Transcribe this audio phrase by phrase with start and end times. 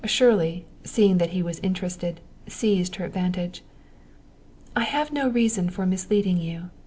[0.03, 3.61] Shirley, seeing that he was interested, seized her advantage.
[4.75, 6.71] "I have no reason for misleading you.